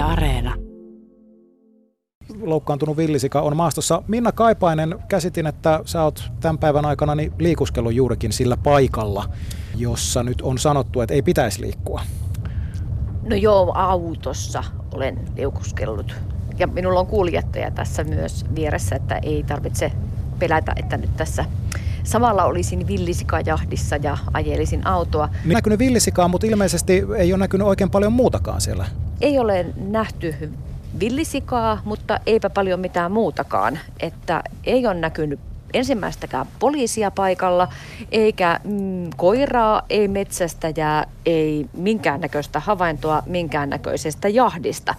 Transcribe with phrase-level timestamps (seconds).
[0.00, 0.54] Yle Areena.
[2.42, 4.02] Loukkaantunut villisika on maastossa.
[4.08, 9.28] Minna Kaipainen, käsitin, että sä oot tämän päivän aikana niin liikuskellut juurikin sillä paikalla,
[9.76, 12.02] jossa nyt on sanottu, että ei pitäisi liikkua.
[13.22, 16.14] No joo, autossa olen liukuskellut.
[16.58, 19.92] Ja minulla on kuljettaja tässä myös vieressä, että ei tarvitse
[20.38, 21.44] pelätä, että nyt tässä
[22.04, 25.28] samalla olisin villisikäjahdissa ja ajelisin autoa.
[25.44, 28.86] Näkynyt villisikaa, mutta ilmeisesti ei ole näkynyt oikein paljon muutakaan siellä.
[29.20, 30.34] Ei ole nähty
[31.00, 33.78] villisikaa, mutta eipä paljon mitään muutakaan.
[34.00, 35.40] Että ei ole näkynyt
[35.74, 37.68] ensimmäistäkään poliisia paikalla,
[38.12, 44.94] eikä mm, koiraa, ei metsästäjää, ei minkäännäköistä havaintoa minkäännäköisestä jahdista.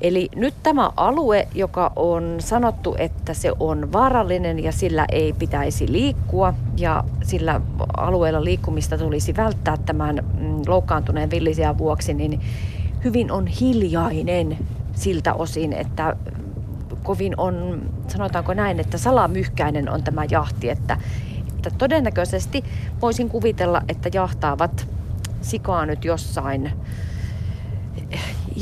[0.00, 5.92] Eli nyt tämä alue, joka on sanottu, että se on vaarallinen ja sillä ei pitäisi
[5.92, 7.60] liikkua ja sillä
[7.96, 12.40] alueella liikkumista tulisi välttää tämän mm, loukkaantuneen villisiä vuoksi, niin
[13.04, 14.58] hyvin on hiljainen
[14.94, 16.16] siltä osin, että
[17.02, 20.98] kovin on, sanotaanko näin, että salamyhkäinen on tämä jahti, että,
[21.56, 22.64] että todennäköisesti
[23.02, 24.88] voisin kuvitella, että jahtaavat
[25.40, 26.72] sikaa nyt jossain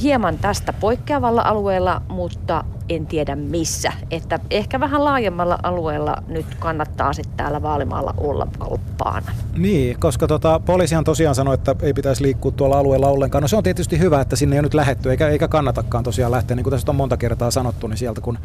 [0.03, 3.92] hieman tästä poikkeavalla alueella, mutta en tiedä missä.
[4.10, 9.32] Että ehkä vähän laajemmalla alueella nyt kannattaa sitten täällä Vaalimaalla olla valppaana.
[9.56, 13.42] Niin, koska tota, poliisihan tosiaan sanoi, että ei pitäisi liikkua tuolla alueella ollenkaan.
[13.42, 16.32] No se on tietysti hyvä, että sinne ei ole nyt lähetty, eikä, eikä kannatakaan tosiaan
[16.32, 16.56] lähteä.
[16.56, 18.38] Niin kuin tässä on monta kertaa sanottu, niin sieltä kun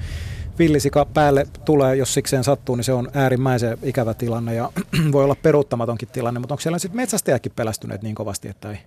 [0.59, 4.71] villisika päälle tulee, jos sikseen sattuu, niin se on äärimmäisen ikävä tilanne ja
[5.11, 6.39] voi olla peruuttamatonkin tilanne.
[6.39, 8.77] Mutta onko siellä sitten metsästäjäkin pelästyneet niin kovasti, että ei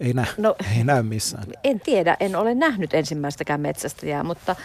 [0.00, 1.44] ei, nä, no, ei näy missään.
[1.64, 4.56] En tiedä, en ole nähnyt ensimmäistäkään metsästäjää, mutta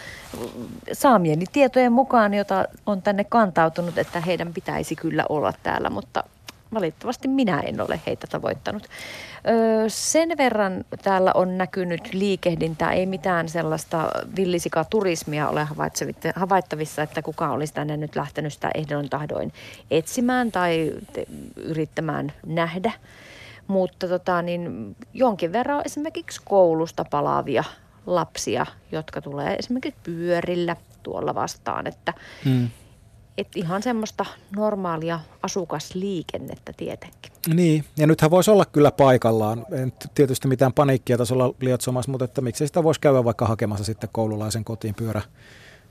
[0.92, 6.24] saamieni tietojen mukaan, jota on tänne kantautunut, että heidän pitäisi kyllä olla täällä, mutta
[6.74, 8.86] valitettavasti minä en ole heitä tavoittanut.
[9.48, 15.66] Öö, sen verran täällä on näkynyt liikehdintää, ei mitään sellaista villisikaturismia ole
[16.34, 19.52] havaittavissa, että kuka olisi tänne nyt lähtenyt sitä ehdon tahdoin
[19.90, 20.92] etsimään tai
[21.56, 22.92] yrittämään nähdä.
[23.66, 27.64] Mutta tota, niin jonkin verran esimerkiksi koulusta palaavia
[28.06, 31.86] lapsia, jotka tulee esimerkiksi pyörillä tuolla vastaan.
[31.86, 32.68] Että hmm.
[33.38, 34.26] et ihan semmoista
[34.56, 37.32] normaalia asukasliikennettä tietenkin.
[37.54, 39.66] Niin, ja nythän voisi olla kyllä paikallaan.
[39.72, 44.10] En tietysti mitään paniikkia tasolla lietsomassa, mutta että miksei sitä voisi käydä vaikka hakemassa sitten
[44.12, 45.22] koululaisen kotiin pyörä,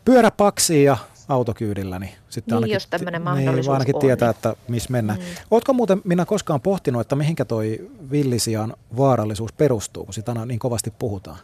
[0.06, 0.98] pyöräpaksiin ja
[1.30, 4.36] autokyydillä, niin sitten niin, ainakin, jos tämmöinen mahdollisuus niin, ainakin on, tietää, niin.
[4.36, 5.20] että missä mennään.
[5.20, 5.26] Mm.
[5.52, 10.94] Oletko muuten minä koskaan pohtinut, että mihinkä toi villisian vaarallisuus perustuu, kun sitä niin kovasti
[11.00, 11.40] puhutaan?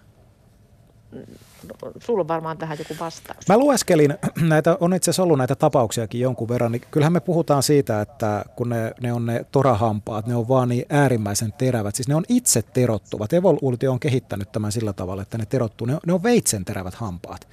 [1.99, 3.47] Sulla on varmaan tähän joku vastaus.
[3.49, 7.63] Mä lueskelin, näitä, on itse asiassa ollut näitä tapauksiakin jonkun verran, niin kyllähän me puhutaan
[7.63, 12.07] siitä, että kun ne, ne on ne torahampaat, ne on vaan niin äärimmäisen terävät, siis
[12.07, 13.33] ne on itse terottuvat.
[13.33, 16.93] Evoluutio on kehittänyt tämän sillä tavalla, että ne terottuu, ne on, ne on veitsen terävät
[16.93, 17.47] hampaat.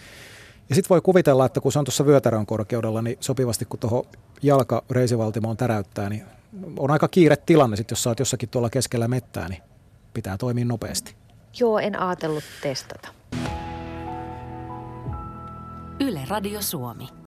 [0.73, 4.05] Ja sitten voi kuvitella, että kun se on tuossa vyötärön korkeudella, niin sopivasti kun tuohon
[4.43, 6.23] jalka reisivaltimoon täräyttää, niin
[6.79, 9.63] on aika kiire tilanne sitten, jos sä oot jossakin tuolla keskellä mettää, niin
[10.15, 11.15] pitää toimia nopeasti.
[11.61, 13.09] Joo, en ajatellut testata.
[16.01, 17.09] Yle Radio Suomi.